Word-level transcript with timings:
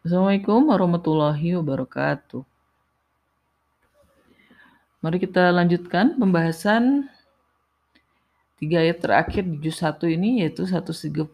Assalamualaikum 0.00 0.72
warahmatullahi 0.72 1.60
wabarakatuh. 1.60 2.40
Mari 5.04 5.20
kita 5.20 5.52
lanjutkan 5.52 6.16
pembahasan 6.16 7.04
tiga 8.56 8.80
ayat 8.80 9.04
terakhir 9.04 9.44
di 9.44 9.60
juz 9.60 9.76
1 9.76 10.00
ini 10.08 10.40
yaitu 10.40 10.64
139 10.64 11.28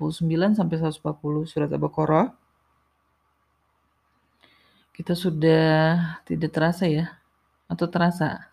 sampai 0.59 0.77
140 0.83 0.99
surat 1.47 1.71
Al-Baqarah. 1.71 2.35
Kita 4.99 5.15
sudah 5.15 6.19
tidak 6.27 6.51
terasa 6.51 6.91
ya 6.91 7.23
atau 7.71 7.87
terasa 7.87 8.51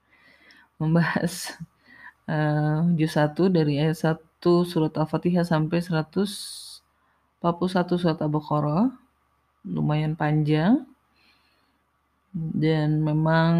membahas 0.80 1.60
uh, 2.24 2.88
juz 2.96 3.12
1 3.20 3.36
dari 3.52 3.84
ayat 3.84 4.16
1 4.16 4.16
surat 4.64 4.96
Al-Fatihah 4.96 5.44
sampai 5.44 5.84
141 5.84 6.16
surat 8.00 8.16
Al-Baqarah. 8.16 9.01
Lumayan 9.62 10.18
panjang 10.18 10.86
dan 12.32 12.98
memang 13.04 13.52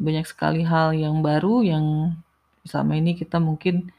banyak 0.00 0.26
sekali 0.26 0.64
hal 0.64 0.96
yang 0.96 1.20
baru 1.20 1.60
yang 1.62 2.16
selama 2.64 2.96
ini 2.96 3.18
kita 3.18 3.38
mungkin 3.38 3.90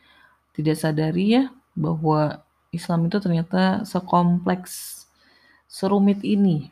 tidak 0.55 0.75
sadari 0.79 1.39
ya 1.39 1.43
bahwa 1.77 2.43
Islam 2.69 3.09
itu 3.09 3.17
ternyata 3.17 3.81
sekompleks, 3.85 5.05
serumit 5.65 6.21
ini. 6.21 6.69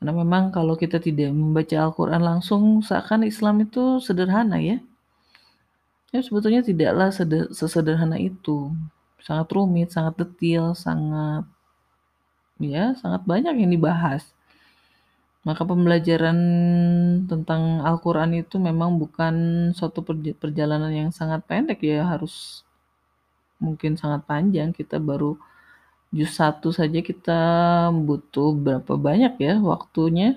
Karena 0.00 0.16
memang 0.16 0.48
kalau 0.48 0.74
kita 0.80 0.96
tidak 0.96 1.30
membaca 1.30 1.76
Al-Quran 1.76 2.22
langsung, 2.24 2.80
seakan 2.80 3.28
Islam 3.28 3.68
itu 3.68 4.00
sederhana 4.00 4.56
ya. 4.56 4.80
Ya 6.10 6.20
sebetulnya 6.24 6.64
tidaklah 6.64 7.12
sesederhana 7.52 8.16
itu. 8.18 8.72
Sangat 9.20 9.52
rumit, 9.52 9.92
sangat 9.92 10.16
detail, 10.18 10.72
sangat 10.74 11.44
ya 12.60 12.94
sangat 13.00 13.24
banyak 13.26 13.54
yang 13.64 13.70
dibahas. 13.72 14.22
Maka 15.40 15.64
pembelajaran 15.64 16.38
tentang 17.24 17.80
Al-Quran 17.80 18.44
itu 18.44 18.60
memang 18.60 19.00
bukan 19.00 19.34
suatu 19.72 20.04
perjalanan 20.36 20.92
yang 20.92 21.10
sangat 21.16 21.40
pendek 21.48 21.80
ya, 21.80 22.04
harus 22.04 22.60
mungkin 23.56 23.96
sangat 23.96 24.28
panjang. 24.28 24.76
Kita 24.76 25.00
baru 25.00 25.40
juz 26.12 26.36
satu 26.36 26.68
saja 26.76 27.00
kita 27.00 27.40
butuh 27.94 28.52
berapa 28.52 28.92
banyak 29.00 29.40
ya 29.40 29.54
waktunya. 29.64 30.36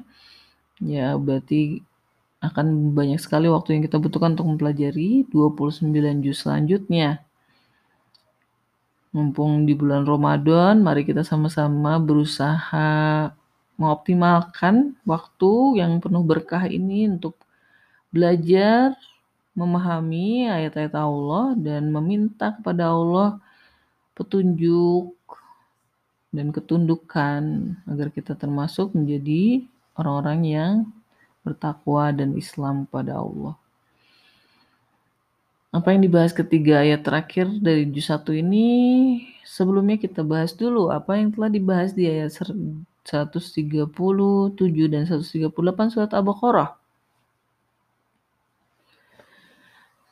Ya 0.80 1.20
berarti 1.20 1.84
akan 2.44 2.96
banyak 2.96 3.20
sekali 3.24 3.48
waktu 3.52 3.80
yang 3.80 3.84
kita 3.88 3.98
butuhkan 4.04 4.36
untuk 4.36 4.48
mempelajari 4.56 5.28
29 5.32 6.24
juz 6.24 6.44
selanjutnya. 6.44 7.24
Mumpung 9.14 9.70
di 9.70 9.78
bulan 9.78 10.10
Ramadan, 10.10 10.82
mari 10.82 11.06
kita 11.06 11.22
sama-sama 11.22 12.02
berusaha 12.02 13.30
mengoptimalkan 13.78 14.98
waktu 15.06 15.78
yang 15.78 16.02
penuh 16.02 16.26
berkah 16.26 16.66
ini 16.66 17.06
untuk 17.06 17.38
belajar 18.10 18.98
memahami 19.54 20.50
ayat-ayat 20.50 20.98
Allah 20.98 21.54
dan 21.54 21.94
meminta 21.94 22.58
kepada 22.58 22.90
Allah 22.90 23.38
petunjuk 24.18 25.14
dan 26.34 26.50
ketundukan 26.50 27.42
agar 27.86 28.10
kita 28.10 28.34
termasuk 28.34 28.98
menjadi 28.98 29.62
orang-orang 29.94 30.40
yang 30.42 30.74
bertakwa 31.46 32.10
dan 32.10 32.34
Islam 32.34 32.90
pada 32.90 33.22
Allah. 33.22 33.54
Apa 35.74 35.90
yang 35.90 36.06
dibahas 36.06 36.30
ketiga 36.38 36.86
ayat 36.86 37.02
terakhir 37.02 37.50
dari 37.58 37.90
juz 37.90 38.06
1 38.06 38.30
ini 38.46 38.70
sebelumnya 39.42 39.98
kita 39.98 40.22
bahas 40.22 40.54
dulu 40.54 40.94
apa 40.94 41.18
yang 41.18 41.34
telah 41.34 41.50
dibahas 41.50 41.98
di 41.98 42.06
ayat 42.06 42.30
137 42.30 43.90
dan 44.94 45.10
138 45.10 45.50
surat 45.90 46.14
Al-Baqarah. 46.14 46.78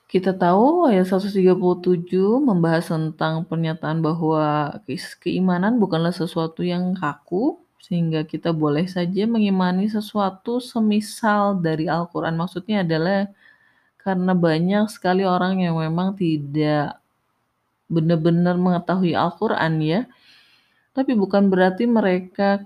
Kita 0.09 0.33
tahu 0.33 0.89
ayat 0.89 1.05
137 1.05 1.53
membahas 2.41 2.89
tentang 2.89 3.45
pernyataan 3.45 4.01
bahwa 4.01 4.75
keimanan 5.21 5.77
bukanlah 5.77 6.11
sesuatu 6.11 6.65
yang 6.65 6.97
kaku, 6.97 7.61
sehingga 7.77 8.25
kita 8.25 8.49
boleh 8.49 8.89
saja 8.89 9.29
mengimani 9.29 9.87
sesuatu 9.87 10.57
semisal 10.57 11.61
dari 11.61 11.85
Al-Quran. 11.85 12.33
Maksudnya 12.33 12.81
adalah 12.81 13.29
karena 14.01 14.33
banyak 14.33 14.89
sekali 14.89 15.21
orang 15.21 15.61
yang 15.61 15.77
memang 15.77 16.17
tidak 16.17 16.97
benar-benar 17.85 18.57
mengetahui 18.57 19.13
Al-Quran 19.13 19.73
ya, 19.83 19.99
tapi 20.91 21.13
bukan 21.13 21.47
berarti 21.47 21.85
mereka 21.85 22.65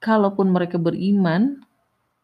kalaupun 0.00 0.48
mereka 0.48 0.80
beriman 0.80 1.60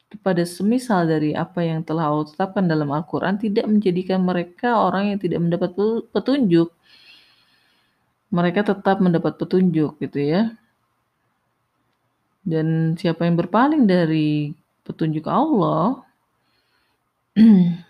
kepada 0.06 0.46
semisal 0.46 1.04
dari 1.04 1.34
apa 1.34 1.60
yang 1.66 1.82
telah 1.82 2.08
Allah 2.08 2.30
tetapkan 2.30 2.64
dalam 2.64 2.88
Al-Quran 2.94 3.36
tidak 3.36 3.66
menjadikan 3.66 4.22
mereka 4.22 4.78
orang 4.78 5.12
yang 5.12 5.18
tidak 5.20 5.40
mendapat 5.42 5.70
petunjuk. 6.14 6.70
Mereka 8.30 8.62
tetap 8.66 8.96
mendapat 9.02 9.38
petunjuk 9.38 9.98
gitu 10.02 10.18
ya. 10.18 10.54
Dan 12.46 12.94
siapa 12.94 13.26
yang 13.26 13.34
berpaling 13.34 13.90
dari 13.90 14.54
petunjuk 14.86 15.26
Allah 15.26 16.06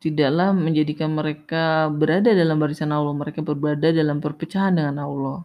tidaklah 0.00 0.56
menjadikan 0.56 1.12
mereka 1.12 1.92
berada 1.92 2.32
dalam 2.32 2.56
barisan 2.56 2.90
Allah, 2.90 3.12
mereka 3.12 3.44
berada 3.44 3.92
dalam 3.92 4.18
perpecahan 4.18 4.72
dengan 4.72 4.96
Allah 5.04 5.44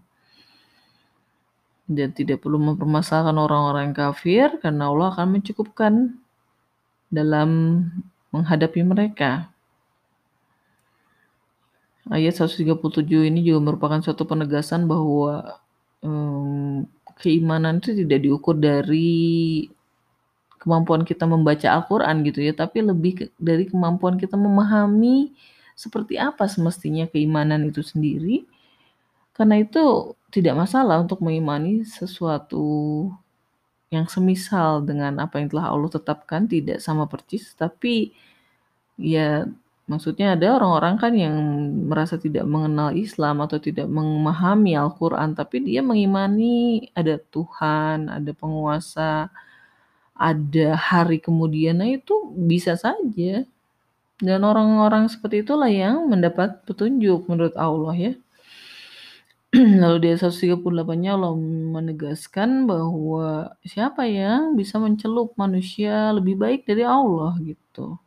dan 1.86 2.10
tidak 2.18 2.42
perlu 2.42 2.58
mempermasalahkan 2.58 3.38
orang-orang 3.38 3.94
kafir 3.94 4.58
karena 4.58 4.90
Allah 4.90 5.14
akan 5.14 5.38
mencukupkan 5.38 6.18
dalam 7.14 7.50
menghadapi 8.34 8.82
mereka. 8.82 9.54
Ayat 12.10 12.38
137 12.38 12.70
ini 13.30 13.42
juga 13.42 13.60
merupakan 13.66 13.98
suatu 14.02 14.26
penegasan 14.30 14.86
bahwa 14.86 15.58
um, 16.06 16.86
keimanan 17.18 17.82
itu 17.82 17.98
tidak 18.06 18.22
diukur 18.22 18.54
dari 18.58 19.66
kemampuan 20.66 21.06
kita 21.06 21.30
membaca 21.30 21.70
Al-Quran 21.70 22.26
gitu 22.26 22.42
ya, 22.42 22.54
tapi 22.58 22.82
lebih 22.82 23.30
dari 23.38 23.70
kemampuan 23.70 24.18
kita 24.18 24.34
memahami 24.34 25.30
seperti 25.78 26.18
apa 26.18 26.50
semestinya 26.50 27.06
keimanan 27.06 27.70
itu 27.70 27.86
sendiri. 27.86 28.50
Karena 29.38 29.62
itu 29.62 30.16
tidak 30.34 30.56
masalah 30.66 31.00
untuk 31.06 31.22
mengimani 31.22 31.86
sesuatu 31.86 32.66
yang 33.94 34.10
semisal 34.10 34.82
dengan 34.84 35.22
apa 35.22 35.40
yang 35.40 35.48
telah 35.52 35.72
Allah 35.72 35.92
tetapkan 35.92 36.50
tidak 36.50 36.82
sama 36.84 37.06
persis 37.06 37.54
tapi 37.56 38.12
ya 38.98 39.46
maksudnya 39.86 40.34
ada 40.34 40.58
orang-orang 40.58 40.96
kan 40.98 41.14
yang 41.14 41.36
merasa 41.86 42.18
tidak 42.18 42.44
mengenal 42.50 42.90
Islam 42.92 43.46
atau 43.46 43.62
tidak 43.62 43.86
memahami 43.86 44.74
Al-Qur'an 44.74 45.38
tapi 45.38 45.62
dia 45.62 45.86
mengimani 45.86 46.90
ada 46.98 47.22
Tuhan, 47.22 48.10
ada 48.10 48.32
penguasa, 48.34 49.30
ada 50.16 50.80
hari 50.80 51.20
kemudian 51.20 51.84
nah 51.84 51.90
itu 51.92 52.32
bisa 52.34 52.80
saja. 52.80 53.44
Dan 54.16 54.48
orang-orang 54.48 55.12
seperti 55.12 55.44
itulah 55.44 55.68
yang 55.68 56.08
mendapat 56.08 56.64
petunjuk 56.64 57.28
menurut 57.28 57.52
Allah 57.60 57.96
ya. 57.96 58.14
Lalu 59.84 59.98
di 60.04 60.08
ayat 60.16 60.24
138-nya 60.32 61.16
Allah 61.16 61.36
menegaskan 61.76 62.64
bahwa 62.64 63.56
siapa 63.68 64.08
yang 64.08 64.56
bisa 64.56 64.80
mencelup 64.80 65.36
manusia 65.36 66.16
lebih 66.16 66.40
baik 66.40 66.64
dari 66.64 66.88
Allah 66.88 67.36
gitu. 67.44 68.00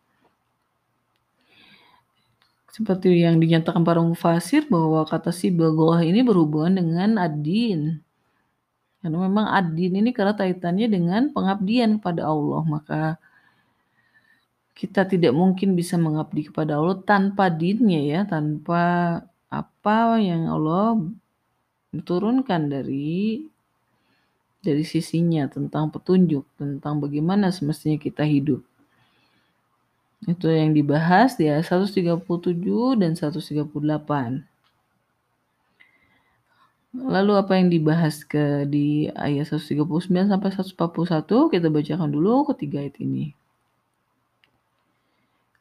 Seperti 2.73 3.11
yang 3.21 3.43
dinyatakan 3.43 3.83
para 3.83 3.99
mufasir 3.99 4.65
bahwa 4.71 5.03
kata 5.03 5.35
si 5.35 5.51
sibagah 5.51 6.05
ini 6.05 6.23
berhubungan 6.23 6.79
dengan 6.79 7.11
adin. 7.19 8.01
Karena 8.99 9.19
memang 9.31 9.47
adin 9.55 9.95
ini 9.95 10.11
karena 10.11 10.35
kaitannya 10.35 10.91
dengan 10.91 11.31
pengabdian 11.31 12.03
kepada 12.03 12.27
Allah, 12.27 12.63
maka 12.67 13.03
kita 14.75 15.07
tidak 15.07 15.35
mungkin 15.35 15.75
bisa 15.75 15.99
mengabdi 15.99 16.51
kepada 16.51 16.79
Allah 16.79 16.99
tanpa 17.03 17.51
dinnya 17.51 17.99
ya, 18.03 18.21
tanpa 18.27 18.83
apa 19.51 20.19
yang 20.19 20.51
Allah 20.51 20.99
diturunkan 21.95 22.69
dari 22.69 23.43
dari 24.59 24.83
sisinya 24.83 25.47
tentang 25.47 25.89
petunjuk 25.89 26.45
tentang 26.59 26.99
bagaimana 26.99 27.55
semestinya 27.55 27.97
kita 27.97 28.27
hidup. 28.27 28.61
Itu 30.27 30.51
yang 30.51 30.75
dibahas 30.75 31.39
di 31.39 31.47
ayat 31.47 31.71
137 31.71 32.27
dan 32.99 33.15
138. 33.15 34.58
Lalu 36.97 37.37
apa 37.37 37.61
yang 37.61 37.69
dibahas 37.69 38.25
ke 38.25 38.65
di 38.65 39.13
ayat 39.13 39.53
139 39.53 40.09
sampai 40.09 40.49
141 40.57 41.53
kita 41.53 41.69
bacakan 41.69 42.09
dulu 42.09 42.49
ketiga 42.49 42.81
ayat 42.81 42.97
ini. 43.05 43.37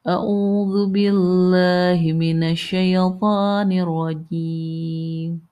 A'udzu 0.08 0.88
billahi 0.88 2.16
minasyaitonir 2.16 3.84
rajim. 3.84 5.44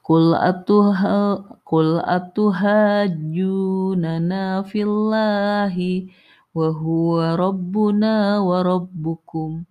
Qul 0.00 0.40
atuha 0.40 1.44
qul 1.68 2.00
atuhajjunana 2.00 4.64
fillahi 4.72 6.08
wa 6.56 6.72
huwa 6.72 7.36
rabbuna 7.36 8.40
wa 8.40 8.64
rabbukum 8.64 9.68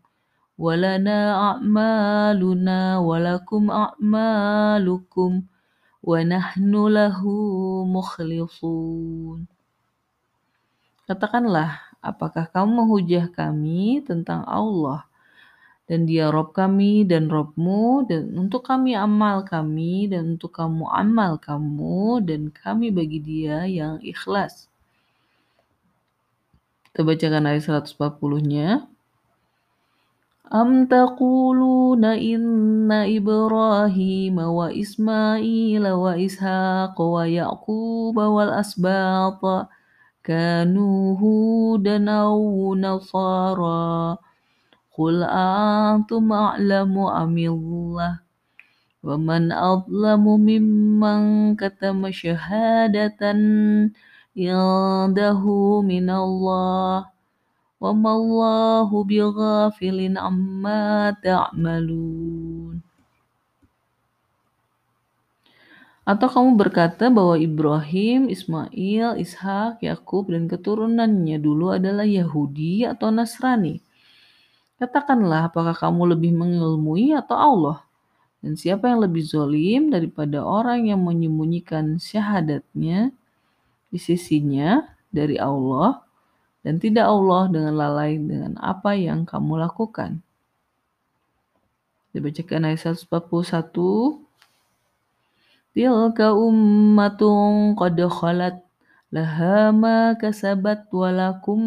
wa 3.01 3.17
lakum 3.17 3.73
a'malukum 3.73 5.41
wa 6.05 6.17
nahnu 6.21 6.85
lahu 6.85 7.33
mukhlisun. 7.89 9.49
Katakanlah, 11.09 11.81
apakah 11.97 12.45
kamu 12.45 12.85
menghujah 12.85 13.33
kami 13.33 14.05
tentang 14.05 14.45
Allah 14.45 15.09
dan 15.89 16.07
dia 16.07 16.31
Rob 16.31 16.53
kami 16.53 17.03
dan 17.03 17.27
Robmu 17.27 18.05
dan 18.05 18.31
untuk 18.37 18.63
kami 18.63 18.93
amal 18.93 19.43
kami 19.43 20.07
dan 20.07 20.37
untuk 20.37 20.55
kamu 20.55 20.87
amal 20.87 21.35
kamu 21.41 22.21
dan 22.21 22.53
kami 22.53 22.93
bagi 22.93 23.19
dia 23.19 23.65
yang 23.65 23.97
ikhlas. 23.99 24.69
Kita 26.87 27.03
bacakan 27.03 27.49
ayat 27.49 27.65
140-nya. 27.65 28.87
Ibrahim 33.07 34.35
wa 34.35 34.67
Ismail 34.67 35.79
wa 35.87 36.11
Ishaq 36.19 36.91
wa 36.99 37.23
Yaqub 37.23 38.19
wal 38.19 38.51
asbata 38.59 39.71
kanu 40.19 41.15
hudan 41.15 42.11
aw 42.11 42.35
nasara. 42.75 44.19
Qul 44.91 45.23
antum 45.23 46.35
a'lamu 46.35 47.07
amillah 47.07 48.19
wa 49.07 49.15
man 49.15 49.55
adlamu 49.55 50.35
mimman 50.35 51.55
katama 51.55 52.11
syahadatan 52.11 53.39
indahu 54.35 55.79
minallah 55.79 57.07
wa 57.81 58.85
bighafilin 59.01 60.13
amma 60.21 61.17
ta'malun 61.17 62.77
Atau 66.01 66.27
kamu 66.33 66.57
berkata 66.57 67.13
bahwa 67.13 67.37
Ibrahim, 67.37 68.25
Ismail, 68.25 69.21
Ishak, 69.21 69.85
Yakub 69.85 70.33
dan 70.33 70.49
keturunannya 70.49 71.37
dulu 71.37 71.77
adalah 71.77 72.03
Yahudi 72.03 72.89
atau 72.89 73.13
Nasrani. 73.13 73.85
Katakanlah 74.81 75.53
apakah 75.53 75.77
kamu 75.77 76.17
lebih 76.17 76.33
mengilmui 76.33 77.13
atau 77.13 77.37
Allah? 77.37 77.77
Dan 78.41 78.57
siapa 78.57 78.89
yang 78.89 79.05
lebih 79.05 79.21
zolim 79.21 79.93
daripada 79.93 80.41
orang 80.41 80.89
yang 80.89 81.05
menyembunyikan 81.05 82.01
syahadatnya 82.01 83.13
di 83.93 83.99
sisinya 84.01 84.81
dari 85.13 85.37
Allah 85.37 86.01
dan 86.61 86.77
tidak 86.77 87.09
Allah 87.09 87.49
dengan 87.49 87.73
lalai 87.73 88.21
dengan 88.21 88.57
apa 88.61 88.93
yang 88.93 89.25
kamu 89.25 89.65
lakukan. 89.65 90.21
Dibacakan 92.13 92.67
ayat 92.69 92.97
141. 92.97 93.71
Tilka 95.71 96.35
ummatun 96.35 97.73
qad 97.79 97.95
khalat 97.95 98.59
laha 99.15 99.71
ma 99.71 100.13
kasabat 100.19 100.91
wa 100.91 101.07
lakum 101.07 101.61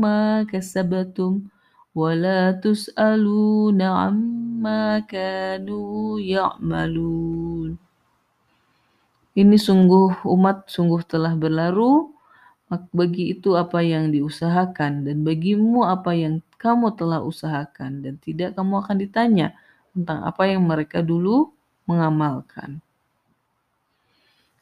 ma 0.00 0.42
kasabtum 0.48 1.52
wa 1.92 2.16
la 2.16 2.56
tus'aluna 2.56 4.08
amma 4.08 5.04
kanu 5.04 6.16
ya'malun. 6.16 7.76
Ini 9.36 9.56
sungguh 9.60 10.24
umat 10.26 10.66
sungguh 10.66 11.04
telah 11.06 11.36
berlalu 11.36 12.08
bagi 12.70 13.34
itu 13.34 13.58
apa 13.58 13.82
yang 13.82 14.14
diusahakan 14.14 15.02
dan 15.02 15.26
bagimu 15.26 15.82
apa 15.82 16.14
yang 16.14 16.38
kamu 16.54 16.94
telah 16.94 17.18
usahakan 17.18 18.06
dan 18.06 18.14
tidak 18.22 18.54
kamu 18.54 18.78
akan 18.78 18.96
ditanya 19.02 19.58
tentang 19.90 20.22
apa 20.22 20.46
yang 20.46 20.62
mereka 20.62 21.02
dulu 21.02 21.50
mengamalkan. 21.90 22.78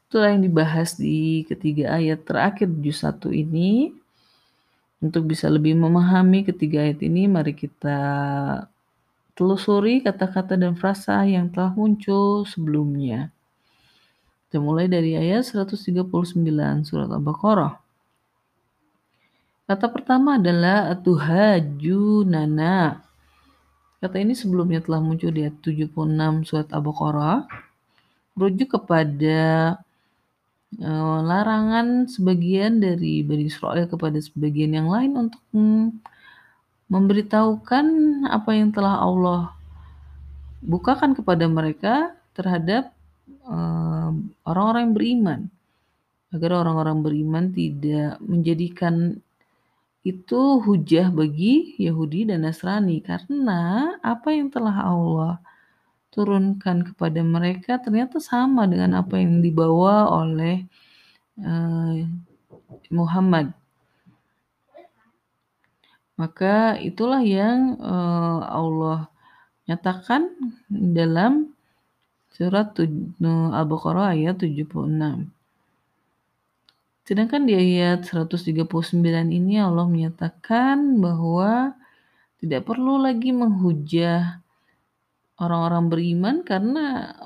Itulah 0.09 0.33
yang 0.33 0.41
dibahas 0.41 0.97
di 0.97 1.45
ketiga 1.45 2.01
ayat 2.01 2.25
terakhir 2.25 2.73
juz 2.81 3.05
1 3.05 3.29
ini. 3.29 3.93
Untuk 4.99 5.29
bisa 5.29 5.47
lebih 5.53 5.77
memahami 5.77 6.49
ketiga 6.49 6.81
ayat 6.81 7.05
ini, 7.05 7.29
mari 7.29 7.53
kita 7.53 8.01
telusuri 9.37 10.01
kata-kata 10.01 10.57
dan 10.57 10.75
frasa 10.75 11.23
yang 11.29 11.53
telah 11.53 11.71
muncul 11.77 12.43
sebelumnya. 12.49 13.31
Kita 14.49 14.65
mulai 14.65 14.89
dari 14.89 15.13
ayat 15.13 15.45
139 15.45 16.09
surat 16.89 17.13
Al-Baqarah. 17.13 17.88
Kata 19.69 19.85
pertama 19.93 20.41
adalah 20.41 20.89
atuhajunana. 20.97 23.05
Kata 24.01 24.17
ini 24.17 24.33
sebelumnya 24.33 24.81
telah 24.81 25.05
muncul 25.05 25.29
di 25.29 25.45
ayat 25.45 25.61
76 25.61 26.49
surat 26.49 26.73
Al-Baqarah. 26.73 27.45
Merujuk 28.33 28.81
kepada 28.81 29.77
uh, 30.81 31.21
larangan 31.21 32.09
sebagian 32.09 32.81
dari 32.81 33.21
Bani 33.21 33.45
Israel 33.45 33.85
kepada 33.85 34.17
sebagian 34.17 34.73
yang 34.73 34.89
lain 34.89 35.29
untuk 35.29 35.45
memberitahukan 36.89 37.87
apa 38.25 38.51
yang 38.57 38.73
telah 38.73 39.05
Allah 39.05 39.53
bukakan 40.65 41.13
kepada 41.13 41.45
mereka 41.45 42.17
terhadap 42.33 42.89
orang-orang 43.45 44.17
uh, 44.17 44.49
orang 44.49 44.65
-orang 44.65 44.81
yang 44.81 44.97
beriman 44.97 45.41
agar 46.33 46.51
orang-orang 46.57 47.05
beriman 47.05 47.45
tidak 47.53 48.17
menjadikan 48.25 49.21
itu 50.09 50.41
hujah 50.65 51.13
bagi 51.13 51.77
Yahudi 51.77 52.29
dan 52.29 52.49
Nasrani 52.49 53.05
karena 53.05 53.93
apa 54.01 54.33
yang 54.33 54.49
telah 54.49 54.77
Allah 54.81 55.35
turunkan 56.09 56.83
kepada 56.89 57.21
mereka 57.21 57.77
ternyata 57.77 58.17
sama 58.19 58.65
dengan 58.65 59.05
apa 59.05 59.21
yang 59.21 59.45
dibawa 59.45 60.09
oleh 60.09 60.65
uh, 61.45 62.09
Muhammad. 62.89 63.53
Maka 66.19 66.81
itulah 66.83 67.23
yang 67.23 67.79
uh, 67.79 68.43
Allah 68.49 69.07
nyatakan 69.71 70.27
dalam 70.73 71.55
surat 72.35 72.75
Al-Baqarah 73.21 74.17
ayat 74.17 74.43
76. 74.43 75.38
Sedangkan 77.09 77.49
di 77.49 77.57
ayat 77.57 78.05
139 78.05 78.69
ini 79.33 79.57
Allah 79.57 79.89
menyatakan 79.89 81.01
bahwa 81.01 81.73
tidak 82.37 82.69
perlu 82.69 83.01
lagi 83.01 83.33
menghujah 83.33 84.45
orang-orang 85.41 85.89
beriman 85.89 86.37
karena 86.45 87.17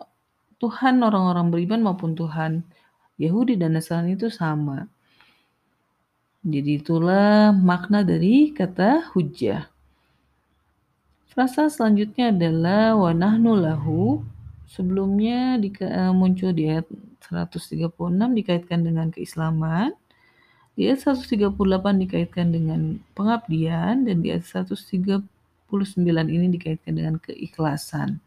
Tuhan 0.63 1.03
orang-orang 1.03 1.51
beriman 1.51 1.83
maupun 1.83 2.15
Tuhan 2.15 2.63
Yahudi 3.19 3.59
dan 3.59 3.75
Nasrani 3.75 4.15
itu 4.15 4.31
sama. 4.31 4.87
Jadi 6.47 6.79
itulah 6.79 7.51
makna 7.51 8.07
dari 8.07 8.55
kata 8.55 9.11
hujah. 9.19 9.67
Frasa 11.27 11.67
selanjutnya 11.67 12.31
adalah 12.31 12.95
wa 12.95 13.11
nahnu 13.11 13.59
lahu. 13.59 14.23
Sebelumnya 14.71 15.59
muncul 16.15 16.55
di 16.55 16.71
ayat 16.71 16.87
136 17.29 17.93
dikaitkan 18.35 18.81
dengan 18.83 19.09
keislaman, 19.15 19.95
di 20.75 20.89
ayat 20.89 21.05
138 21.05 21.53
dikaitkan 22.09 22.49
dengan 22.51 22.99
pengabdian, 23.13 24.09
dan 24.09 24.17
di 24.25 24.33
ayat 24.33 24.47
139 24.67 25.23
ini 26.29 26.47
dikaitkan 26.51 26.93
dengan 26.97 27.17
keikhlasan. 27.21 28.19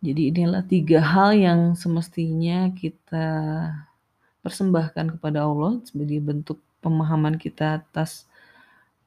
Jadi 0.00 0.32
inilah 0.32 0.64
tiga 0.64 1.04
hal 1.04 1.36
yang 1.36 1.60
semestinya 1.76 2.72
kita 2.72 3.28
persembahkan 4.40 5.20
kepada 5.20 5.44
Allah 5.44 5.76
sebagai 5.84 6.24
bentuk 6.24 6.56
pemahaman 6.80 7.36
kita 7.36 7.84
atas 7.84 8.24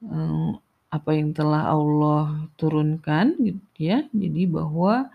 um, 0.06 0.62
apa 0.94 1.10
yang 1.18 1.34
telah 1.34 1.74
Allah 1.74 2.46
turunkan 2.62 3.34
gitu 3.42 3.66
ya. 3.82 4.06
Jadi 4.14 4.46
bahwa 4.46 5.10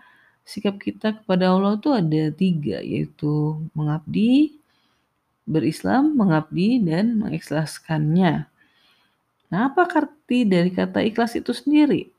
sikap 0.49 0.81
kita 0.81 1.21
kepada 1.21 1.53
Allah 1.53 1.77
itu 1.77 1.93
ada 1.93 2.33
tiga, 2.33 2.81
yaitu 2.81 3.61
mengabdi, 3.77 4.57
berislam, 5.45 6.17
mengabdi, 6.17 6.81
dan 6.81 7.21
mengikhlaskannya. 7.21 8.49
Nah, 9.49 9.61
apa 9.69 9.85
arti 9.85 10.49
dari 10.49 10.73
kata 10.73 11.05
ikhlas 11.05 11.37
itu 11.37 11.53
sendiri? 11.53 12.09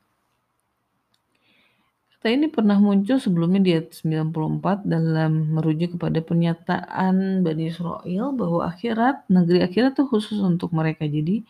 Kata 2.14 2.26
ini 2.30 2.46
pernah 2.46 2.78
muncul 2.78 3.18
sebelumnya 3.18 3.60
di 3.62 3.70
ayat 3.74 3.96
94 3.98 4.86
dalam 4.86 5.56
merujuk 5.56 5.98
kepada 5.98 6.18
pernyataan 6.22 7.42
Bani 7.42 7.64
Israel 7.66 8.30
bahwa 8.34 8.66
akhirat, 8.66 9.26
negeri 9.26 9.62
akhirat 9.66 9.98
itu 9.98 10.04
khusus 10.06 10.38
untuk 10.38 10.70
mereka. 10.70 11.06
Jadi, 11.06 11.42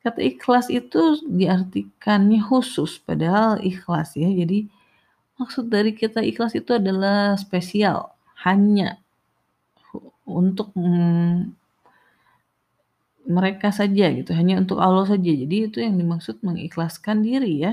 kata 0.00 0.20
ikhlas 0.20 0.72
itu 0.72 1.20
diartikannya 1.28 2.40
khusus, 2.40 3.00
padahal 3.02 3.60
ikhlas 3.60 4.16
ya. 4.16 4.28
Jadi, 4.28 4.79
Maksud 5.40 5.72
dari 5.72 5.96
kita 5.96 6.20
ikhlas 6.20 6.52
itu 6.52 6.76
adalah 6.76 7.32
spesial, 7.40 8.12
hanya 8.44 9.00
untuk 10.28 10.68
mm, 10.76 11.56
mereka 13.24 13.72
saja 13.72 14.12
gitu, 14.12 14.36
hanya 14.36 14.60
untuk 14.60 14.76
Allah 14.84 15.08
saja. 15.08 15.32
Jadi 15.32 15.56
itu 15.70 15.78
yang 15.80 15.96
dimaksud 15.96 16.44
mengikhlaskan 16.44 17.24
diri 17.24 17.64
ya. 17.64 17.72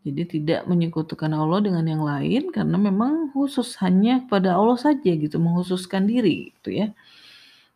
Jadi 0.00 0.40
tidak 0.40 0.64
menyekutukan 0.64 1.28
Allah 1.28 1.60
dengan 1.60 1.84
yang 1.84 2.00
lain 2.00 2.48
karena 2.48 2.80
memang 2.80 3.28
khusus 3.36 3.76
hanya 3.84 4.24
pada 4.32 4.56
Allah 4.56 4.80
saja 4.80 5.12
gitu, 5.12 5.36
menghususkan 5.36 6.08
diri 6.08 6.56
gitu 6.56 6.72
ya. 6.72 6.88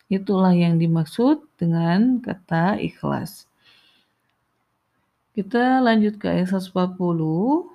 Itulah 0.08 0.56
yang 0.56 0.80
dimaksud 0.80 1.44
dengan 1.60 2.24
kata 2.24 2.80
ikhlas. 2.80 3.44
Kita 5.36 5.84
lanjut 5.84 6.16
ke 6.16 6.32
ayat 6.32 6.48
140 6.48 7.73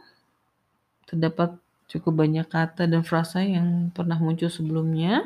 terdapat 1.09 1.57
cukup 1.89 2.21
banyak 2.21 2.45
kata 2.45 2.85
dan 2.85 3.01
frasa 3.01 3.41
yang 3.41 3.89
pernah 3.89 4.21
muncul 4.21 4.47
sebelumnya. 4.47 5.25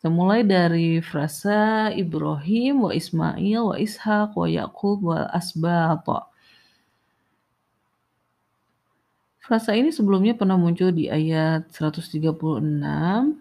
Kita 0.00 0.08
mulai 0.08 0.44
dari 0.44 1.00
frasa 1.04 1.92
Ibrahim 1.92 2.88
wa 2.88 2.92
Ismail 2.92 3.60
wa 3.68 3.76
Ishaq 3.76 4.32
wa 4.32 4.48
Yakub 4.48 4.98
wa 5.04 5.28
Asbat. 5.28 6.08
Frasa 9.44 9.76
ini 9.76 9.92
sebelumnya 9.92 10.32
pernah 10.32 10.56
muncul 10.56 10.88
di 10.88 11.12
ayat 11.12 11.68
136 11.68 12.32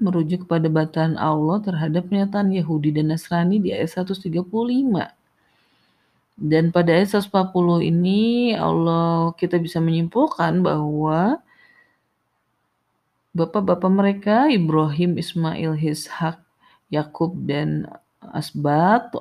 merujuk 0.03 0.43
kepada 0.43 0.67
bantahan 0.67 1.15
Allah 1.15 1.63
terhadap 1.63 2.11
pernyataan 2.11 2.51
Yahudi 2.51 2.91
dan 2.91 3.15
Nasrani 3.15 3.63
di 3.63 3.71
ayat 3.71 4.03
135. 4.03 5.22
Dan 6.33 6.73
pada 6.73 6.93
ayat 6.97 7.13
140 7.13 7.85
ini 7.93 8.53
Allah 8.57 9.31
kita 9.37 9.61
bisa 9.61 9.77
menyimpulkan 9.77 10.65
bahwa 10.65 11.37
bapak-bapak 13.37 13.91
mereka 13.91 14.35
Ibrahim, 14.49 15.17
Ismail, 15.21 15.77
Ishak, 15.77 16.41
Yakub 16.89 17.37
dan 17.45 17.85
Asbat 18.21 19.13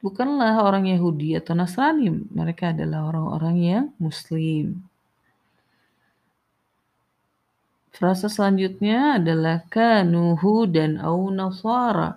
bukanlah 0.00 0.64
orang 0.64 0.88
Yahudi 0.88 1.36
atau 1.36 1.52
Nasrani, 1.52 2.08
mereka 2.32 2.72
adalah 2.72 3.12
orang-orang 3.12 3.56
yang 3.60 3.84
muslim. 4.00 4.80
Frasa 8.00 8.32
selanjutnya 8.32 9.20
adalah 9.20 9.60
kanuhu 9.68 10.64
dan 10.64 10.96
au 11.04 11.28
nasara. 11.28 12.16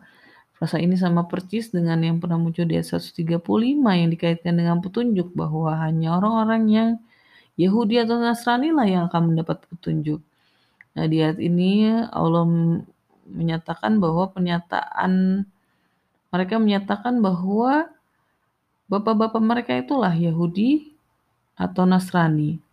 Frasa 0.63 0.79
ini 0.79 0.96
sama 0.96 1.27
persis 1.27 1.75
dengan 1.75 2.00
yang 2.00 2.24
pernah 2.24 2.39
muncul 2.39 2.63
di 2.63 2.79
ayat 2.79 2.96
135 2.96 3.36
yang 3.84 4.08
dikaitkan 4.08 4.55
dengan 4.55 4.79
petunjuk 4.79 5.36
bahwa 5.36 5.75
hanya 5.75 6.15
orang-orang 6.15 6.63
yang 6.72 6.89
Yahudi 7.60 8.00
atau 8.00 8.15
Nasrani 8.15 8.72
lah 8.72 8.88
yang 8.88 9.12
akan 9.12 9.36
mendapat 9.36 9.60
petunjuk. 9.67 10.24
Nah, 10.96 11.03
di 11.12 11.20
ayat 11.20 11.43
ini 11.43 11.91
Allah 12.08 12.48
menyatakan 13.27 14.00
bahwa 14.00 14.32
pernyataan 14.32 15.43
mereka 16.32 16.55
menyatakan 16.55 17.20
bahwa 17.20 17.91
bapak-bapak 18.88 19.43
mereka 19.43 19.75
itulah 19.75 20.15
Yahudi 20.15 20.96
atau 21.60 21.84
Nasrani. 21.84 22.63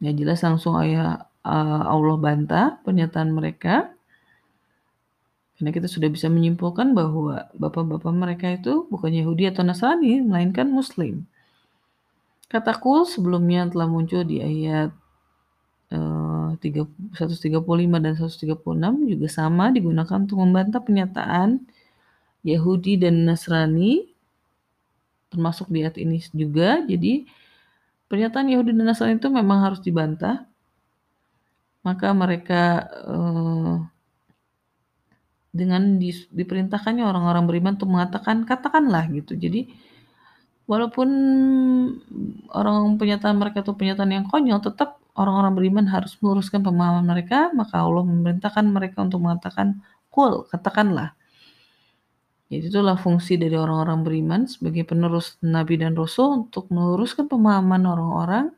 Ya 0.00 0.16
jelas 0.16 0.40
langsung 0.40 0.80
ayat 0.80 1.28
uh, 1.44 1.82
Allah 1.92 2.16
bantah 2.16 2.80
pernyataan 2.88 3.36
mereka. 3.36 3.91
Karena 5.62 5.78
kita 5.78 5.86
sudah 5.86 6.10
bisa 6.10 6.26
menyimpulkan 6.26 6.90
bahwa 6.90 7.46
bapak-bapak 7.54 8.10
mereka 8.10 8.50
itu 8.50 8.82
bukan 8.90 9.14
Yahudi 9.14 9.46
atau 9.46 9.62
Nasrani, 9.62 10.18
melainkan 10.18 10.66
Muslim. 10.66 11.22
Kata 12.50 12.74
kul 12.82 13.06
sebelumnya 13.06 13.70
telah 13.70 13.86
muncul 13.86 14.26
di 14.26 14.42
ayat 14.42 14.90
135 15.86 17.62
dan 18.02 18.18
136 18.18 18.58
juga 19.06 19.26
sama 19.30 19.70
digunakan 19.70 20.18
untuk 20.18 20.42
membantah 20.42 20.82
pernyataan 20.82 21.62
Yahudi 22.42 22.98
dan 22.98 23.22
Nasrani 23.22 24.10
termasuk 25.30 25.70
di 25.70 25.86
ayat 25.86 25.94
ini 25.94 26.18
juga. 26.34 26.82
Jadi 26.82 27.22
pernyataan 28.10 28.50
Yahudi 28.50 28.74
dan 28.74 28.82
Nasrani 28.82 29.14
itu 29.14 29.30
memang 29.30 29.62
harus 29.62 29.78
dibantah. 29.78 30.42
Maka 31.86 32.10
mereka 32.10 32.90
eh, 33.06 33.74
dengan 35.52 36.00
di, 36.00 36.16
diperintahkannya 36.32 37.04
orang-orang 37.04 37.44
beriman 37.44 37.72
untuk 37.76 37.92
mengatakan 37.92 38.48
katakanlah 38.48 39.04
gitu. 39.12 39.36
Jadi 39.36 39.68
walaupun 40.64 41.08
orang 42.56 42.96
pernyataan 42.96 43.36
mereka 43.36 43.60
itu 43.60 43.76
pernyataan 43.76 44.10
yang 44.10 44.26
konyol 44.26 44.64
tetap 44.64 44.96
orang-orang 45.12 45.52
beriman 45.52 45.86
harus 45.92 46.16
meluruskan 46.24 46.64
pemahaman 46.64 47.04
mereka, 47.04 47.52
maka 47.52 47.84
Allah 47.84 48.00
memerintahkan 48.08 48.64
mereka 48.64 49.04
untuk 49.04 49.20
mengatakan 49.20 49.84
kul, 50.08 50.48
katakanlah. 50.48 51.12
Jadi 52.48 52.68
itulah 52.68 53.00
fungsi 53.00 53.40
dari 53.40 53.56
orang-orang 53.56 54.04
beriman 54.04 54.40
sebagai 54.44 54.84
penerus 54.84 55.40
Nabi 55.40 55.80
dan 55.80 55.96
Rasul 55.96 56.44
untuk 56.48 56.68
meluruskan 56.68 57.24
pemahaman 57.28 57.88
orang-orang 57.88 58.52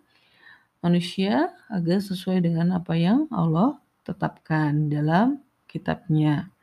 manusia 0.82 1.54
agar 1.70 2.02
sesuai 2.02 2.42
dengan 2.42 2.74
apa 2.74 2.98
yang 2.98 3.30
Allah 3.30 3.78
tetapkan 4.02 4.90
dalam 4.90 5.38
kitabnya. 5.70 6.53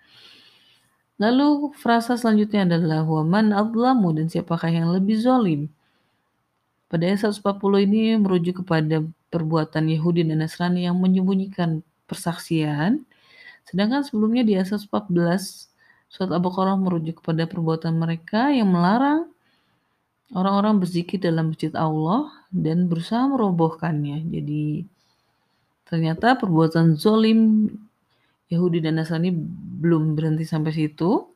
Lalu 1.21 1.69
frasa 1.77 2.17
selanjutnya 2.17 2.65
adalah 2.65 3.05
waman 3.05 3.53
adlamu 3.53 4.09
dan 4.09 4.25
siapakah 4.25 4.73
yang 4.73 4.89
lebih 4.89 5.21
zolim. 5.21 5.69
Pada 6.89 7.05
ayat 7.05 7.29
140 7.29 7.85
ini 7.85 8.17
merujuk 8.17 8.65
kepada 8.65 9.05
perbuatan 9.29 9.85
Yahudi 9.85 10.25
dan 10.25 10.41
Nasrani 10.41 10.89
yang 10.89 10.97
menyembunyikan 10.97 11.85
persaksian. 12.09 13.05
Sedangkan 13.69 14.01
sebelumnya 14.01 14.41
di 14.41 14.57
ayat 14.57 14.73
114 14.73 15.69
surat 16.09 16.29
Al-Baqarah 16.33 16.75
merujuk 16.81 17.21
kepada 17.21 17.45
perbuatan 17.45 18.01
mereka 18.01 18.49
yang 18.49 18.73
melarang 18.73 19.29
orang-orang 20.33 20.81
berzikir 20.81 21.21
dalam 21.21 21.53
masjid 21.53 21.71
Allah 21.77 22.33
dan 22.49 22.89
berusaha 22.89 23.29
merobohkannya. 23.29 24.25
Jadi 24.25 24.89
ternyata 25.85 26.33
perbuatan 26.33 26.97
zolim 26.97 27.69
Yahudi 28.51 28.83
dan 28.83 28.99
Nasrani 28.99 29.31
belum 29.81 30.13
berhenti 30.19 30.43
sampai 30.43 30.75
situ. 30.75 31.31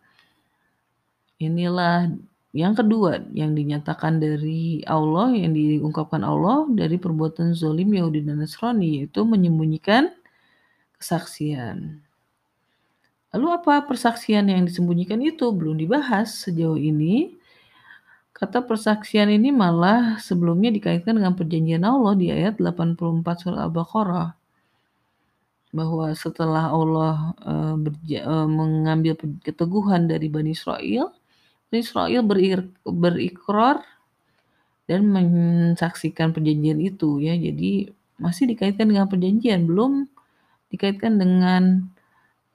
Inilah 1.39 2.11
yang 2.55 2.71
kedua, 2.71 3.19
yang 3.35 3.51
dinyatakan 3.51 4.19
dari 4.19 4.79
Allah, 4.87 5.31
yang 5.35 5.51
diungkapkan 5.51 6.23
Allah 6.23 6.67
dari 6.71 6.95
perbuatan 6.95 7.51
zolim 7.51 7.91
Yahudi 7.91 8.23
dan 8.23 8.39
Nasrani, 8.39 9.03
yaitu 9.03 9.23
menyembunyikan 9.27 10.11
kesaksian. 10.95 11.99
Lalu 13.35 13.47
apa 13.51 13.83
persaksian 13.83 14.47
yang 14.47 14.63
disembunyikan 14.63 15.19
itu? 15.19 15.51
Belum 15.51 15.75
dibahas 15.75 16.47
sejauh 16.47 16.79
ini. 16.79 17.35
Kata 18.31 18.63
persaksian 18.63 19.27
ini 19.31 19.51
malah 19.51 20.19
sebelumnya 20.23 20.71
dikaitkan 20.71 21.19
dengan 21.19 21.35
perjanjian 21.35 21.83
Allah 21.83 22.15
di 22.15 22.31
ayat 22.31 22.59
84 22.59 23.19
surah 23.43 23.67
Al-Baqarah. 23.67 24.44
Bahwa 25.75 26.15
setelah 26.15 26.71
Allah 26.71 27.35
uh, 27.43 27.75
uh, 27.75 28.47
mengambil 28.47 29.19
keteguhan 29.43 30.07
dari 30.07 30.31
Bani 30.31 30.55
Israel, 30.55 31.11
Israel 31.75 32.23
berik 32.23 32.71
berikrar 32.87 33.83
dan 34.87 35.11
mensaksikan 35.11 36.31
perjanjian 36.31 36.79
itu 36.79 37.19
ya. 37.19 37.35
Jadi 37.35 37.91
masih 38.15 38.47
dikaitkan 38.47 38.87
dengan 38.87 39.11
perjanjian, 39.11 39.67
belum 39.67 40.07
dikaitkan 40.71 41.19
dengan 41.19 41.91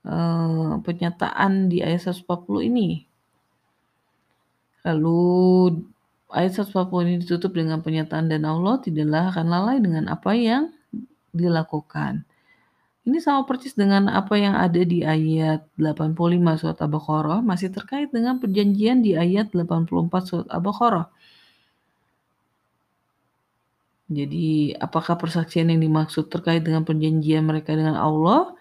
uh, 0.09 0.81
pernyataan 0.81 1.69
di 1.69 1.85
ayat 1.85 2.09
140 2.09 2.71
ini. 2.73 3.05
Lalu 4.81 5.21
ayat 6.33 6.57
140 6.57 7.05
ini 7.05 7.17
ditutup 7.21 7.53
dengan 7.53 7.85
pernyataan 7.85 8.33
dan 8.33 8.49
Allah 8.49 8.81
tidaklah 8.81 9.29
akan 9.35 9.47
lalai 9.51 9.77
dengan 9.83 10.09
apa 10.09 10.33
yang 10.33 10.73
dilakukan. 11.37 12.25
Ini 13.01 13.17
sama 13.17 13.49
persis 13.49 13.73
dengan 13.73 14.13
apa 14.13 14.37
yang 14.37 14.53
ada 14.53 14.85
di 14.85 15.01
ayat 15.01 15.65
85 15.81 16.61
surat 16.61 16.79
Al-Baqarah, 16.85 17.41
masih 17.41 17.73
terkait 17.73 18.13
dengan 18.13 18.37
perjanjian 18.37 19.01
di 19.01 19.17
ayat 19.17 19.57
84 19.57 20.29
surat 20.29 20.49
Al-Baqarah. 20.53 21.09
Jadi, 24.11 24.77
apakah 24.77 25.17
persaksian 25.17 25.73
yang 25.73 25.81
dimaksud 25.81 26.29
terkait 26.29 26.61
dengan 26.61 26.85
perjanjian 26.85 27.41
mereka 27.47 27.73
dengan 27.73 27.97
Allah? 27.97 28.53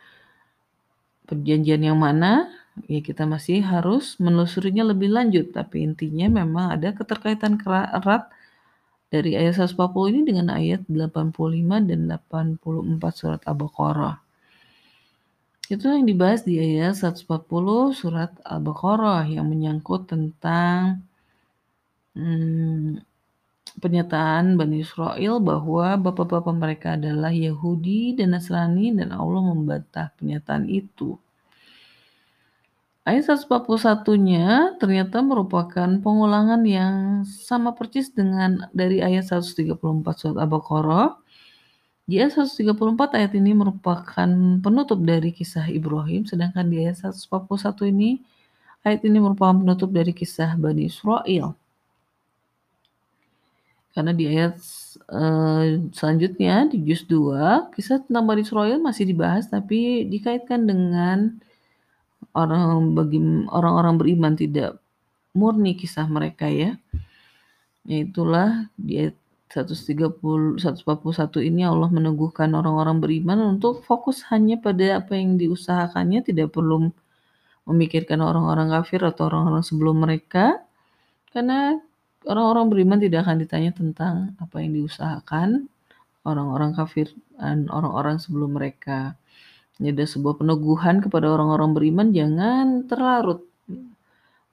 Perjanjian 1.27 1.84
yang 1.84 2.00
mana? 2.00 2.48
Ya, 2.88 3.03
kita 3.03 3.27
masih 3.27 3.60
harus 3.60 4.15
menelusurinya 4.24 4.88
lebih 4.88 5.12
lanjut, 5.12 5.51
tapi 5.51 5.84
intinya 5.84 6.31
memang 6.31 6.79
ada 6.79 6.96
keterkaitan 6.96 7.60
erat 7.67 8.31
dari 9.12 9.36
ayat 9.36 9.58
140 9.58 10.13
ini 10.15 10.22
dengan 10.24 10.48
ayat 10.53 10.88
85 10.88 11.89
dan 11.91 12.00
84 12.08 13.19
surat 13.19 13.41
Al-Baqarah. 13.43 14.28
Itu 15.70 15.86
yang 15.86 16.10
dibahas 16.10 16.42
di 16.50 16.58
ayat 16.58 16.98
140 16.98 17.94
surat 17.94 18.34
Al-Baqarah 18.42 19.30
yang 19.30 19.46
menyangkut 19.46 20.10
tentang 20.10 21.06
hmm, 22.18 22.98
pernyataan 23.78 24.58
Bani 24.58 24.82
Israel 24.82 25.38
bahwa 25.38 25.94
bapak-bapak 26.02 26.56
mereka 26.58 26.88
adalah 26.98 27.30
Yahudi 27.30 28.18
dan 28.18 28.34
Nasrani 28.34 28.98
dan 28.98 29.14
Allah 29.14 29.46
membantah 29.46 30.10
pernyataan 30.18 30.66
itu. 30.66 31.22
Ayat 33.06 33.30
141-nya 33.30 34.78
ternyata 34.82 35.22
merupakan 35.22 35.90
pengulangan 36.02 36.66
yang 36.66 37.22
sama 37.26 37.78
persis 37.78 38.10
dengan 38.10 38.66
dari 38.74 39.06
ayat 39.06 39.38
134 39.38 39.78
surat 40.18 40.38
Al-Baqarah. 40.50 41.28
Di 42.10 42.18
ayat 42.18 42.42
134 42.42 43.22
ayat 43.22 43.38
ini 43.38 43.54
merupakan 43.54 44.30
penutup 44.66 44.98
dari 45.06 45.30
kisah 45.30 45.70
Ibrahim, 45.70 46.25
sedangkan 46.25 46.66
di 46.66 46.82
ayat 46.82 47.06
141 47.06 47.86
ini 47.94 48.18
ayat 48.82 49.06
ini 49.06 49.22
merupakan 49.22 49.54
penutup 49.54 49.94
dari 49.94 50.10
kisah 50.10 50.58
Bani 50.58 50.89
Israel. 50.89 51.54
Karena 53.94 54.10
di 54.18 54.25
ayat 54.25 54.58
uh, 55.06 55.86
selanjutnya 55.94 56.66
di 56.66 56.82
juz 56.82 57.06
2, 57.06 57.78
kisah 57.78 58.01
tentang 58.01 58.25
Bani 58.25 58.42
Israel 58.42 58.82
masih 58.82 59.06
dibahas 59.06 59.46
tapi 59.46 60.10
dikaitkan 60.10 60.66
dengan 60.66 61.38
orang 62.34 62.98
bagi 62.98 63.22
orang-orang 63.54 64.01
beriman 64.01 64.34
tidak 64.34 64.82
murni 65.38 65.78
kisah 65.78 66.10
mereka 66.10 66.50
ya. 66.50 66.74
Yaitulah 67.86 68.66
di 68.74 68.98
ayat 68.98 69.18
130 69.50 70.62
141 70.62 71.50
ini 71.50 71.65
Allah 71.65 71.89
meneguhkan 71.89 72.53
orang-orang 72.53 73.01
beriman 73.01 73.58
untuk 73.58 73.82
fokus 73.82 74.22
hanya 74.29 74.62
pada 74.62 75.01
apa 75.01 75.18
yang 75.18 75.41
diusahakannya 75.41 76.22
tidak 76.22 76.53
perlu 76.53 76.94
memikirkan 77.65 78.22
orang-orang 78.22 78.70
kafir 78.70 79.01
atau 79.01 79.29
orang-orang 79.29 79.65
sebelum 79.65 80.06
mereka 80.06 80.62
karena 81.34 81.82
orang-orang 82.29 82.65
beriman 82.70 82.98
tidak 83.01 83.25
akan 83.25 83.38
ditanya 83.41 83.72
tentang 83.74 84.15
apa 84.38 84.56
yang 84.62 84.77
diusahakan 84.77 85.65
orang-orang 86.29 86.75
kafir 86.77 87.10
dan 87.39 87.65
orang-orang 87.72 88.22
sebelum 88.22 88.53
mereka. 88.53 89.15
Ini 89.79 89.96
ada 89.96 90.03
sebuah 90.03 90.36
peneguhan 90.38 91.00
kepada 91.00 91.32
orang-orang 91.32 91.72
beriman 91.72 92.08
jangan 92.12 92.84
terlarut 92.86 93.48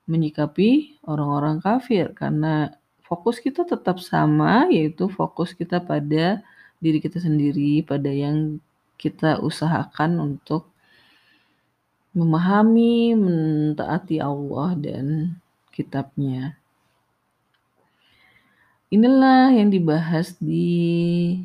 menyikapi 0.07 1.03
orang-orang 1.03 1.59
kafir 1.59 2.15
karena 2.15 2.71
fokus 3.07 3.39
kita 3.39 3.63
tetap 3.63 4.03
sama 4.03 4.67
yaitu 4.69 5.07
fokus 5.07 5.55
kita 5.55 5.79
pada 5.79 6.43
diri 6.83 6.99
kita 7.01 7.23
sendiri, 7.23 7.81
pada 7.87 8.11
yang 8.13 8.61
kita 9.01 9.41
usahakan 9.41 10.21
untuk 10.21 10.69
memahami, 12.17 13.17
mentaati 13.17 14.21
Allah 14.21 14.77
dan 14.77 15.37
kitabnya. 15.73 16.57
Inilah 18.89 19.53
yang 19.53 19.69
dibahas 19.69 20.39
di 20.39 21.43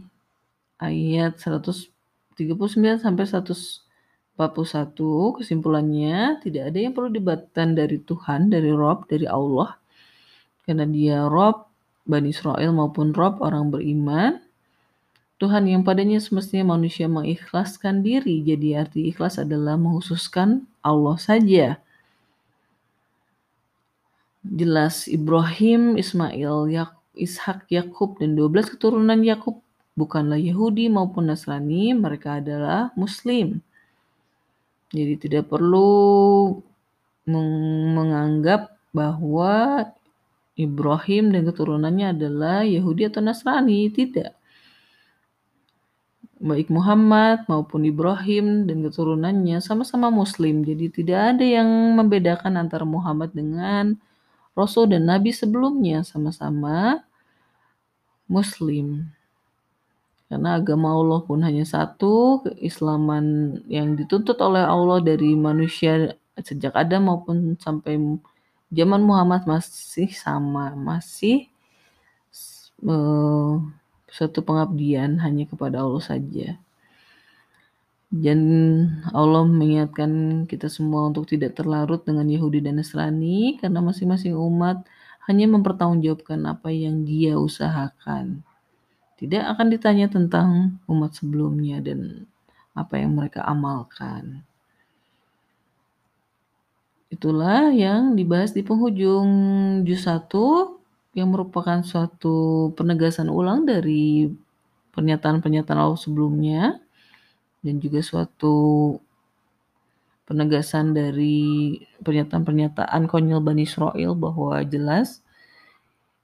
ayat 0.79 1.41
100 1.41 1.91
39 2.37 3.03
sampai 3.03 3.25
141 3.27 3.83
kesimpulannya 5.37 6.41
tidak 6.41 6.63
ada 6.73 6.79
yang 6.79 6.93
perlu 6.95 7.11
dibatan 7.11 7.75
dari 7.75 7.99
Tuhan, 8.01 8.49
dari 8.49 8.71
Rob, 8.71 9.05
dari 9.05 9.27
Allah. 9.27 9.80
Karena 10.65 10.85
dia 10.85 11.25
Rob 11.25 11.67
Bani 12.05 12.33
Israel 12.33 12.73
maupun 12.73 13.13
Rob 13.13 13.41
orang 13.41 13.69
beriman. 13.69 14.41
Tuhan 15.41 15.65
yang 15.65 15.81
padanya 15.81 16.21
semestinya 16.21 16.77
manusia 16.77 17.09
mengikhlaskan 17.09 18.05
diri. 18.05 18.45
Jadi 18.45 18.77
arti 18.77 19.09
ikhlas 19.09 19.41
adalah 19.41 19.73
menghususkan 19.73 20.69
Allah 20.85 21.17
saja. 21.17 21.81
Jelas 24.45 25.09
Ibrahim, 25.09 25.97
Ismail, 25.97 26.69
Ishak, 27.17 27.69
Yakub 27.69 28.21
dan 28.21 28.37
12 28.37 28.77
keturunan 28.77 29.21
Yakub 29.21 29.61
bukanlah 29.97 30.39
Yahudi 30.39 30.87
maupun 30.89 31.29
Nasrani, 31.29 31.93
mereka 31.93 32.41
adalah 32.41 32.89
Muslim. 32.97 33.61
Jadi 34.91 35.13
tidak 35.29 35.51
perlu 35.51 36.57
menganggap 37.95 38.75
bahwa 38.91 39.87
Ibrahim 40.65 41.33
dan 41.33 41.47
keturunannya 41.49 42.13
adalah 42.13 42.61
Yahudi 42.61 43.09
atau 43.09 43.21
Nasrani, 43.23 43.89
tidak. 43.89 44.37
Baik 46.41 46.73
Muhammad 46.73 47.45
maupun 47.45 47.85
Ibrahim 47.85 48.65
dan 48.65 48.81
keturunannya 48.81 49.61
sama-sama 49.61 50.09
Muslim, 50.09 50.65
jadi 50.65 50.89
tidak 50.89 51.19
ada 51.37 51.45
yang 51.45 51.69
membedakan 51.97 52.57
antara 52.57 52.81
Muhammad 52.81 53.29
dengan 53.33 53.97
Rasul 54.57 54.89
dan 54.89 55.05
Nabi 55.05 55.29
sebelumnya, 55.29 56.01
sama-sama 56.01 57.05
Muslim. 58.25 59.11
Karena 60.31 60.57
agama 60.57 60.95
Allah 60.95 61.19
pun 61.27 61.43
hanya 61.43 61.67
satu, 61.67 62.39
keislaman 62.47 63.59
yang 63.67 63.99
dituntut 63.99 64.39
oleh 64.39 64.63
Allah 64.63 65.03
dari 65.03 65.35
manusia 65.35 66.15
sejak 66.39 66.71
ada 66.71 67.03
maupun 67.03 67.59
sampai 67.59 67.99
zaman 68.71 69.01
Muhammad 69.03 69.43
masih 69.45 70.09
sama, 70.15 70.73
masih 70.73 71.51
uh, 72.87 73.59
suatu 74.07 74.39
pengabdian 74.41 75.19
hanya 75.21 75.45
kepada 75.45 75.83
Allah 75.83 76.03
saja. 76.03 76.57
Dan 78.11 78.39
Allah 79.15 79.47
mengingatkan 79.47 80.43
kita 80.43 80.67
semua 80.67 81.07
untuk 81.07 81.31
tidak 81.31 81.55
terlarut 81.55 82.03
dengan 82.03 82.27
Yahudi 82.27 82.59
dan 82.59 82.79
Nasrani 82.79 83.55
karena 83.55 83.79
masing-masing 83.79 84.35
umat 84.35 84.83
hanya 85.31 85.47
mempertanggungjawabkan 85.47 86.43
apa 86.43 86.75
yang 86.75 87.07
dia 87.07 87.39
usahakan 87.39 88.43
tidak 89.21 89.53
akan 89.53 89.69
ditanya 89.69 90.09
tentang 90.09 90.81
umat 90.89 91.13
sebelumnya 91.13 91.77
dan 91.77 92.25
apa 92.73 92.97
yang 92.97 93.13
mereka 93.13 93.45
amalkan. 93.45 94.41
Itulah 97.11 97.75
yang 97.75 98.15
dibahas 98.15 98.55
di 98.55 98.63
penghujung 98.63 99.27
juz 99.83 100.07
1 100.07 100.31
yang 101.11 101.27
merupakan 101.27 101.83
suatu 101.83 102.71
penegasan 102.79 103.27
ulang 103.27 103.67
dari 103.67 104.31
pernyataan-pernyataan 104.95 105.75
Allah 105.75 105.99
sebelumnya 105.99 106.79
dan 107.59 107.83
juga 107.83 107.99
suatu 107.99 108.95
penegasan 110.23 110.95
dari 110.95 111.75
pernyataan-pernyataan 111.99 113.03
konyol 113.11 113.43
Bani 113.43 113.67
Israel 113.67 114.15
bahwa 114.15 114.63
jelas 114.63 115.19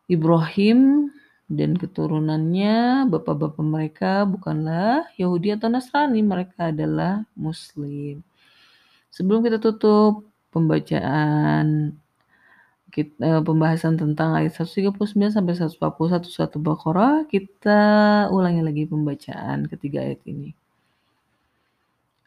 Ibrahim 0.08 1.12
dan 1.52 1.76
keturunannya 1.76 3.08
bapak-bapak 3.12 3.64
mereka 3.64 4.12
bukanlah 4.24 5.04
Yahudi 5.20 5.52
atau 5.56 5.68
Nasrani, 5.68 6.24
mereka 6.24 6.72
adalah 6.72 7.28
Muslim. 7.36 8.24
Sebelum 9.12 9.44
kita 9.44 9.60
tutup 9.60 10.27
pembacaan 10.54 11.98
kita, 12.98 13.14
e, 13.22 13.30
pembahasan 13.46 13.94
tentang 14.02 14.34
ayat 14.34 14.58
139 14.58 15.30
sampai 15.30 15.54
141 15.54 16.34
suatu 16.34 16.58
Baqarah, 16.58 17.30
kita 17.30 18.26
ulangi 18.34 18.66
lagi 18.66 18.90
pembacaan 18.90 19.70
ketiga 19.70 20.02
ayat 20.02 20.18
ini. 20.26 20.58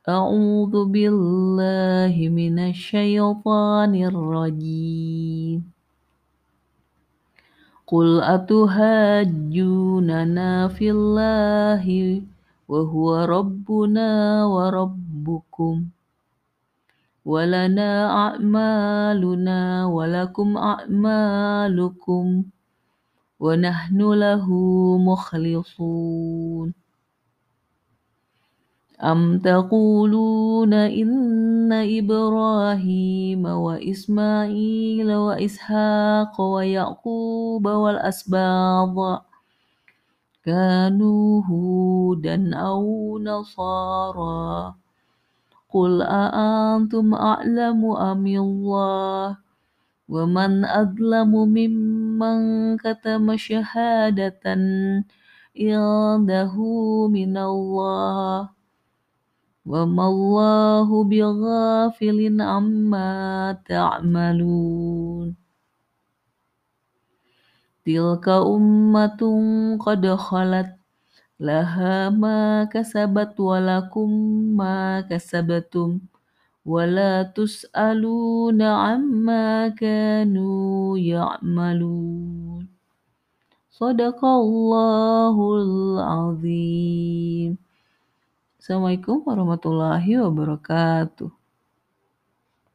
A'udzu 0.07 0.87
billahi 0.89 2.31
minasyaitonir 2.31 4.15
rajim. 4.15 5.67
Qul 7.91 8.23
atuhajjunana 8.23 10.71
fillahi 10.71 12.23
wa 12.71 12.81
huwa 12.87 13.27
rabbuna 13.27 14.47
wa 14.47 14.71
rabbukum 14.71 15.91
ولنا 17.25 18.07
أعمالنا 18.27 19.87
ولكم 19.87 20.57
أعمالكم 20.57 22.45
ونحن 23.41 23.99
له 24.13 24.47
مخلصون. 24.99 26.75
أم 29.03 29.39
تقولون 29.39 30.73
إن 30.75 31.73
إبراهيم 31.73 33.45
وإسماعيل 33.47 35.15
وإسحاق 35.15 36.41
ويعقوب 36.41 37.67
والأسباط 37.69 39.23
كانوا 40.45 41.43
هودا 41.45 42.57
أو 42.57 43.19
نصارى 43.19 44.75
قل 45.70 46.02
أأنتم 46.02 47.14
أعلم 47.14 47.82
أم 47.86 48.24
الله 48.28 49.38
ومن 50.10 50.66
أظلم 50.66 51.32
ممن 51.58 52.38
كتم 52.78 53.38
شهادة 53.38 54.44
عنده 55.60 56.56
من 57.08 57.38
الله 57.38 58.50
وما 59.66 60.06
الله 60.08 60.88
بغافل 61.04 62.20
عما 62.42 63.12
تعملون 63.66 65.46
tilka 67.86 68.42
ummatun 68.42 69.78
qad 69.78 70.02
khalat 70.18 70.74
laha 71.41 72.13
ma 72.13 72.69
kasabat 72.69 73.33
wa 73.41 73.57
lakum 73.69 74.13
ma 74.61 75.01
kasabtum 75.09 76.05
wa 76.69 76.85
la 76.85 77.25
tus'aluna 77.33 78.69
amma 78.93 79.73
kanu 79.73 81.01
ya'malun. 81.01 82.69
Sadaqallahul 83.73 85.97
azim. 86.05 87.57
Assalamualaikum 88.61 89.25
warahmatullahi 89.25 90.21
wabarakatuh 90.21 91.40